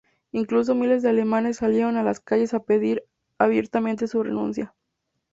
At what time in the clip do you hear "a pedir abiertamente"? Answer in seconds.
2.55-4.07